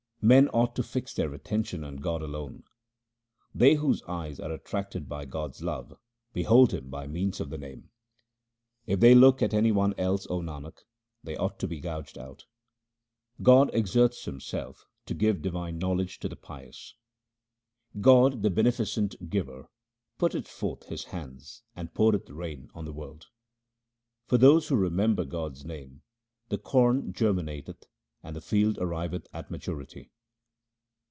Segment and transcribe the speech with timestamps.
[0.23, 2.61] Men ought to fix their attention on God alone:—
[3.55, 5.95] They whose eyes are attracted by God's love
[6.31, 7.89] behold Him by means of the Name:
[8.85, 10.81] If they look at any one else, O Nanak,
[11.23, 12.45] they ought to be gouged out.
[13.41, 16.93] God exerts Himself to give divine knowledge to the pious:—
[18.09, 19.71] God the Beneficent Giver
[20.19, 23.25] putteth forth His hands and poureth rain on the world.
[24.27, 26.03] For those who remember God's name
[26.49, 27.85] the corn germina teth
[28.23, 30.11] and the field arriveth at maturity.